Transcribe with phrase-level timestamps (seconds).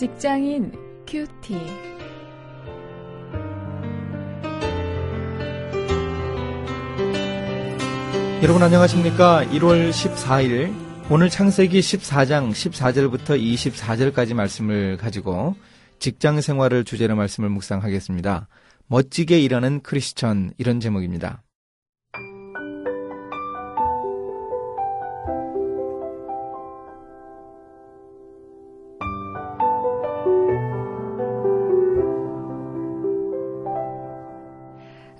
[0.00, 0.72] 직장인
[1.06, 1.54] 큐티.
[8.42, 9.44] 여러분 안녕하십니까?
[9.44, 10.74] 1월 14일
[11.10, 15.54] 오늘 창세기 14장 14절부터 24절까지 말씀을 가지고
[15.98, 18.48] 직장 생활을 주제로 말씀을 묵상하겠습니다.
[18.86, 21.42] 멋지게 일하는 크리스천 이런 제목입니다.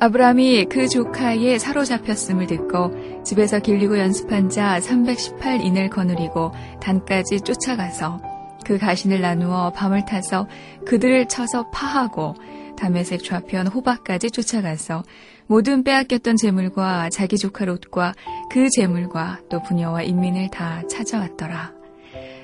[0.00, 8.20] 아브라함이 그 조카의 사로잡혔음을 듣고 집에서 길리고 연습한 자 318인을 거느리고 단까지 쫓아가서
[8.64, 10.46] 그 가신을 나누어 밤을 타서
[10.86, 12.34] 그들을 쳐서 파하고
[12.76, 15.02] 담에색 좌편 호박까지 쫓아가서
[15.48, 18.14] 모든 빼앗겼던 재물과 자기 조카 롯과
[18.50, 21.72] 그 재물과 또 부녀와 인민을 다 찾아왔더라.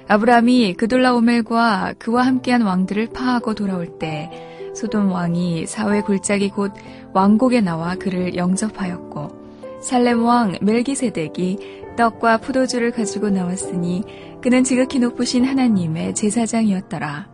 [0.08, 6.72] 아브라함이 그돌라 오멜과 그와 함께한 왕들을 파하고 돌아올 때 소돔 왕이 사회 굴짝이 곧
[7.12, 11.58] 왕국에 나와 그를 영접하였고 살렘 왕 멜기세덱이
[11.96, 14.02] 떡과 포도주를 가지고 나왔으니
[14.40, 17.28] 그는 지극히 높으신 하나님의 제사장이었더라.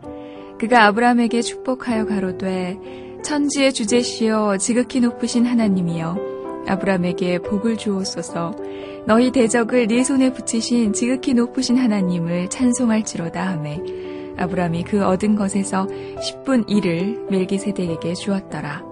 [0.59, 2.79] 그가 아브라함에게 축복하여 가로되
[3.23, 6.17] 천지의 주제시여 지극히 높으신 하나님이여
[6.67, 8.55] 아브라함에게 복을 주옵소서
[9.07, 13.81] 너희 대적을 네 손에 붙이신 지극히 높으신 하나님을 찬송할지로다 하매
[14.41, 18.83] 아브라함이 그 얻은 것에서 10분 1을 멜기세덱에게 주었더라.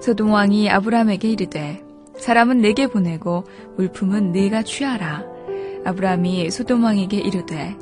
[0.00, 1.82] 소돔 왕이 아브라함에게 이르되
[2.16, 3.44] 사람은 내게 보내고
[3.76, 5.24] 물품은 네가 취하라.
[5.84, 7.76] 아브라함이 소돔 왕에게 이르되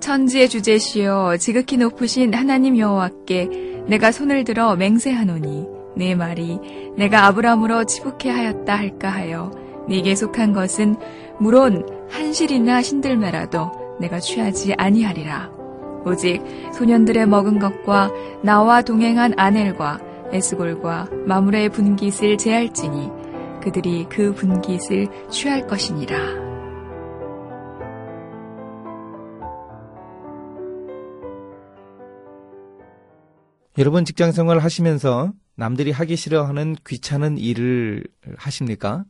[0.00, 6.58] 천지의 주제시여 지극히 높으신 하나님 여호와께 내가 손을 들어 맹세하노니 내 말이
[6.96, 9.50] 내가 아브라함으로 치북해 하였다 할까 하여
[9.88, 10.96] 네게 속한 것은
[11.38, 15.55] 물론 한실이나 신들매라도 내가 취하지 아니하리라.
[16.06, 16.40] 오직
[16.72, 18.10] 소년들의 먹은 것과
[18.42, 19.98] 나와 동행한 아넬과
[20.32, 23.10] 에스골과 마물의 분깃을 제할지니
[23.60, 26.46] 그들이 그 분깃을 취할 것이니라.
[33.78, 38.04] 여러분 직장 생활 하시면서 남들이 하기 싫어하는 귀찮은 일을
[38.36, 39.04] 하십니까?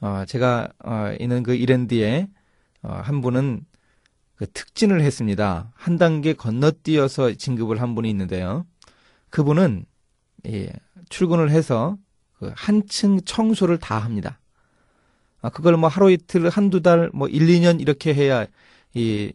[0.00, 2.26] 어, 제가 어, 있는 그 이랜드에
[2.82, 3.69] 어, 한 분은 그
[4.46, 5.72] 특진을 했습니다.
[5.74, 8.66] 한 단계 건너뛰어서 진급을 한 분이 있는데요.
[9.30, 9.84] 그분은
[10.46, 10.72] 예,
[11.08, 11.96] 출근을 해서
[12.38, 14.40] 그 한층 청소를 다 합니다.
[15.42, 18.46] 아, 그걸 뭐 하루 이틀, 한두 달, 뭐 1, 2년 이렇게 해야
[18.94, 19.32] 이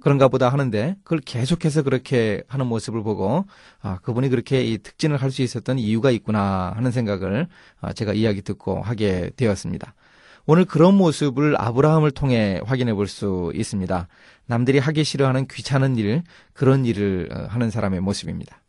[0.00, 3.44] 그런가 보다 하는데 그걸 계속해서 그렇게 하는 모습을 보고
[3.80, 7.48] 아, 그분이 그렇게 이 특진을 할 수 있었던 이유가 있구나 하는 생각을
[7.80, 9.94] 아, 제가 이야기 듣고 하게 되었습니다.
[10.46, 14.08] 오늘 그런 모습을 아브라함을 통해 확인해 볼 수 있습니다.
[14.46, 18.62] 남들이 하기 싫어하는 귀찮은 일, 그런 일을 어, 하는 사람의 모습입니다.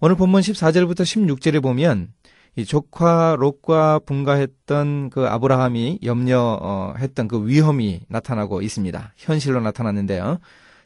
[0.00, 2.08] 오늘 본문 14절부터 16절에 보면
[2.56, 9.12] 이 조카 롯과 분가했던 그 아브라함이 염려했던 그 위험이 나타나고 있습니다.
[9.16, 10.38] 현실로 나타났는데요.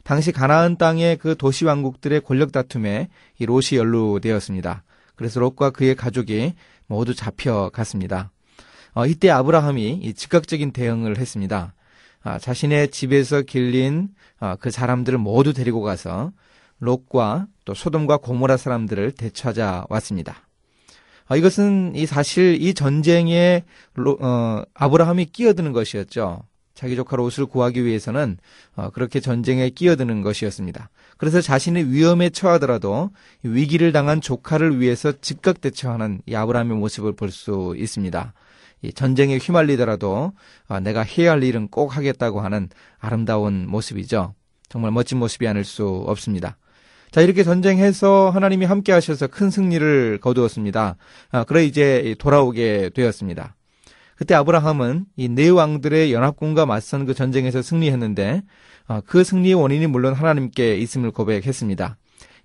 [0.03, 3.07] 당시 가나안 땅의 그 도시 왕국들의 권력 다툼에
[3.39, 4.83] 이 롯이 연루되었습니다.
[5.15, 6.53] 그래서 롯과 그의 가족이
[6.87, 8.31] 모두 잡혀갔습니다.
[8.93, 11.73] 어, 이때 아브라함이 즉각적인 대응을 했습니다.
[12.23, 14.09] 아, 자신의 집에서 길린
[14.39, 16.31] 아, 그 사람들을 모두 데리고 가서
[16.79, 20.47] 롯과 또 소돔과 고모라 사람들을 되찾아 왔습니다.
[21.27, 23.63] 아, 이것은 이 사실 이 전쟁에
[23.95, 26.43] 로, 어, 아브라함이 끼어드는 것이었죠.
[26.83, 28.37] 자기 조카 롯을 구하기 위해서는
[28.75, 30.89] 어, 그렇게 전쟁에 끼어드는 것이었습니다.
[31.17, 33.09] 그래서 자신이 위험에 처하더라도
[33.41, 38.33] 위기를 당한 조카를 위해서 즉각 대처하는 이 아브라함의 모습을 볼 수 있습니다.
[38.95, 40.33] 전쟁에 휘말리더라도
[40.67, 42.67] 아, 내가 해야 할 일은 꼭 하겠다고 하는
[42.99, 44.35] 아름다운 모습이죠.
[44.67, 46.57] 정말 멋진 모습이 아닐 수 없습니다.
[47.11, 50.97] 자, 이렇게 전쟁해서 하나님이 함께 하셔서 큰 승리를 거두었습니다.
[51.31, 53.55] 아, 그래 이제 돌아오게 되었습니다.
[54.23, 58.43] 그때 아브라함은 이 네 왕들의 연합군과 맞선 그 전쟁에서 승리했는데
[58.87, 61.97] 아, 그 승리의 원인이 물론 하나님께 있음을 고백했습니다.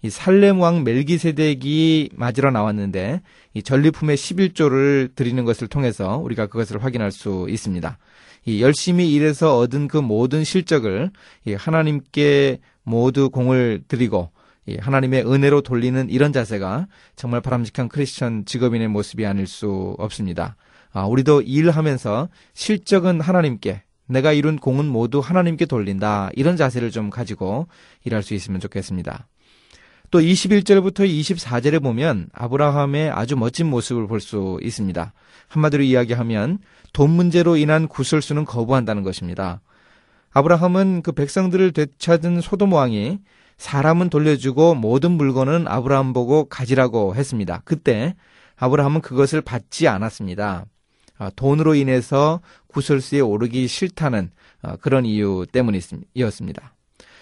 [0.02, 3.20] 이 살렘 왕 멜기세덱이 맞으러 나왔는데
[3.54, 7.96] 이 전리품의 11조를 드리는 것을 통해서 우리가 그것을 확인할 수 있습니다.
[8.46, 11.12] 이 열심히 일해서 얻은 그 모든 실적을
[11.44, 14.32] 이 하나님께 모두 공을 드리고
[14.66, 20.56] 이 하나님의 은혜로 돌리는 이런 자세가 정말 바람직한 크리스천 직업인의 모습이 아닐 수 없습니다.
[20.92, 26.30] 아, 우리도 일하면서 실적은 하나님께 내가 이룬 공은 모두 하나님께 돌린다.
[26.34, 27.68] 이런 자세를 좀 가지고
[28.04, 29.26] 일할 수 있으면 좋겠습니다.
[30.10, 35.12] 또 21절부터 24절에 보면 아브라함의 아주 멋진 모습을 볼 수 있습니다.
[35.48, 36.58] 한마디로 이야기하면
[36.94, 39.60] 돈 문제로 인한 구설수는 거부한다는 것입니다.
[40.32, 43.18] 아브라함은 그 백성들을 되찾은 소돔 왕이
[43.58, 47.60] 사람은 돌려주고 모든 물건은 아브라함 보고 가지라고 했습니다.
[47.64, 48.14] 그때
[48.56, 50.64] 아브라함은 그것을 받지 않았습니다.
[51.18, 54.30] 아, 돈으로 인해서 구설수에 오르기 싫다는
[54.62, 56.74] 아, 그런 이유 때문이었습니다.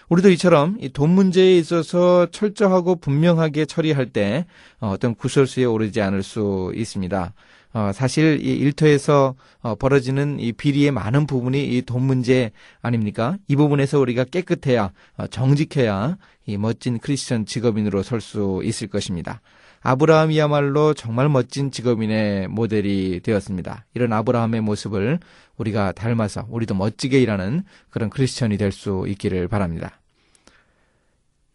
[0.09, 4.47] 우리도 이처럼 돈 문제에 있어서 철저하고 분명하게 처리할 때
[4.81, 7.33] 어, 어떤 구설수에 오르지 않을 수 있습니다.
[7.75, 13.37] 어, 사실 이 일터에서 어, 벌어지는 이 비리의 많은 부분이 이 돈 문제 아닙니까?
[13.49, 16.17] 이 부분에서 우리가 깨끗해야 어, 정직해야
[16.47, 19.41] 이 멋진 크리스천 직업인으로 설 수 있을 것입니다.
[19.87, 23.87] 아브라함이야말로 정말 멋진 직업인의 모델이 되었습니다.
[23.95, 25.21] 이런 아브라함의 모습을
[25.59, 30.01] 우리가 닮아서 우리도 멋지게 일하는 그런 크리스천이 될 수 있기를 바랍니다.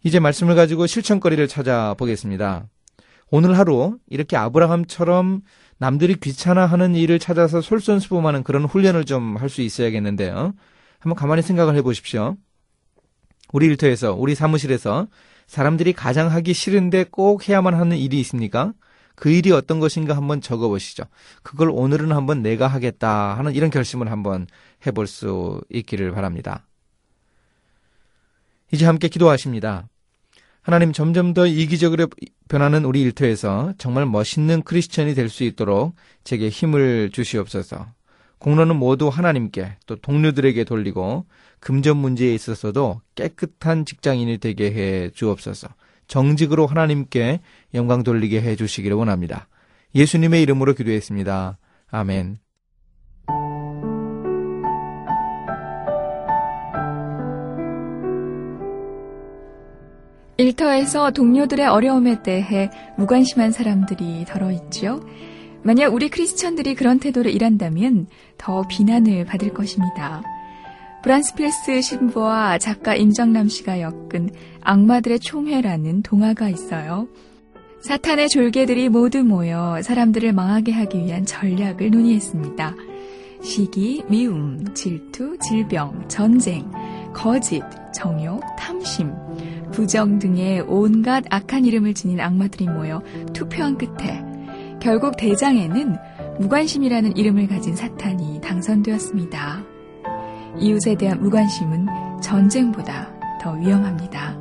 [0.03, 2.67] 이제 말씀을 가지고 실천거리를 찾아보겠습니다.
[3.31, 5.41] 오늘 하루 이렇게 아브라함처럼
[5.77, 10.53] 남들이 귀찮아하는 일을 찾아서 솔선수범하는 그런 훈련을 좀 할 수 있어야겠는데요.
[10.99, 12.37] 한번 가만히 생각을 해보십시오.
[13.51, 15.07] 우리 일터에서, 우리 사무실에서
[15.51, 18.71] 사람들이 가장 하기 싫은데 꼭 해야만 하는 일이 있습니까?
[19.15, 21.03] 그 일이 어떤 것인가 한번 적어보시죠.
[21.43, 24.47] 그걸 오늘은 한번 내가 하겠다 하는 이런 결심을 한번
[24.87, 26.65] 해볼 수 있기를 바랍니다.
[28.71, 29.89] 이제 함께 기도하십니다.
[30.61, 32.07] 하나님 점점 더 이기적으로
[32.47, 37.87] 변하는 우리 일터에서 정말 멋있는 크리스천이 될 수 있도록 제게 힘을 주시옵소서.
[38.41, 41.25] 공로는 모두 하나님께 또 동료들에게 돌리고
[41.59, 45.67] 금전 문제에 있어서도 깨끗한 직장인이 되게 해 주옵소서.
[46.07, 47.39] 정직으로 하나님께
[47.75, 49.47] 영광 돌리게 해 주시기를 원합니다.
[49.93, 51.59] 예수님의 이름으로 기도했습니다.
[51.91, 52.39] 아멘.
[60.37, 64.99] 일터에서 동료들의 어려움에 대해 무관심한 사람들이 더러 있죠.
[65.63, 70.23] 만약 우리 크리스천들이 그런 태도로 일한다면 더 비난을 받을 것입니다.
[71.03, 74.29] 브란스 필스 신부와 작가 임정남 씨가 엮은
[74.61, 77.07] 악마들의 총회라는 동화가 있어요.
[77.81, 82.75] 사탄의 졸개들이 모두 모여 사람들을 망하게 하기 위한 전략을 논의했습니다.
[83.41, 86.69] 시기, 미움, 질투, 질병, 전쟁,
[87.11, 89.11] 거짓, 정욕, 탐심,
[89.71, 93.01] 부정 등의 온갖 악한 이름을 지닌 악마들이 모여
[93.33, 94.30] 투표한 끝에
[94.81, 95.95] 결국 대장에는
[96.39, 99.63] 무관심이라는 이름을 가진 사탄이 당선되었습니다.
[100.59, 101.87] 이웃에 대한 무관심은
[102.21, 104.35] 전쟁보다 더 위험합니다.